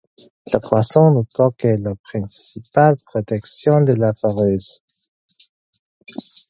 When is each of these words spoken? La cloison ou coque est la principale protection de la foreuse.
La 0.51 0.59
cloison 0.59 1.15
ou 1.15 1.25
coque 1.31 1.63
est 1.65 1.77
la 1.77 1.93
principale 1.93 2.95
protection 3.05 3.81
de 3.81 3.93
la 3.93 4.15
foreuse. 4.15 4.81